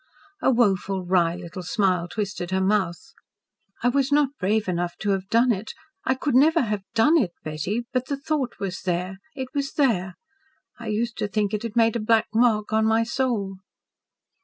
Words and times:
A 0.41 0.49
woeful, 0.49 1.05
wry 1.05 1.35
little 1.35 1.61
smile 1.61 2.07
twisted 2.07 2.49
her 2.49 2.59
mouth. 2.59 3.13
"I 3.83 3.89
was 3.89 4.11
not 4.11 4.29
brave 4.39 4.67
enough 4.67 4.95
to 5.01 5.11
have 5.11 5.27
done 5.27 5.51
it. 5.51 5.73
I 6.05 6.15
could 6.15 6.33
never 6.33 6.61
have 6.61 6.81
DONE 6.95 7.17
it, 7.19 7.33
Betty; 7.43 7.85
but 7.93 8.07
the 8.07 8.17
thought 8.17 8.55
was 8.59 8.81
there 8.81 9.19
it 9.35 9.49
was 9.53 9.73
there! 9.73 10.15
I 10.79 10.87
used 10.87 11.19
to 11.19 11.27
think 11.27 11.53
it 11.53 11.61
had 11.61 11.75
made 11.75 11.95
a 11.95 11.99
black 11.99 12.25
mark 12.33 12.73
on 12.73 12.83
my 12.87 13.03
soul." 13.03 13.57